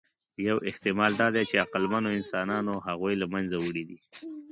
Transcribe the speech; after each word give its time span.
یو 0.47 0.57
احتمال 0.69 1.11
دا 1.21 1.27
دی، 1.35 1.43
چې 1.49 1.61
عقلمنو 1.63 2.09
انسانانو 2.19 2.73
هغوی 2.87 3.13
له 3.21 3.25
منځه 3.33 3.55
وړي 3.65 3.83
دي. 3.89 3.99